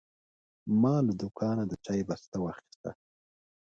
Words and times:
ما 0.81 0.95
له 1.07 1.13
دوکانه 1.21 1.63
د 1.67 1.73
چای 1.85 2.01
بسته 2.09 2.37
واخیسته. 2.39 2.89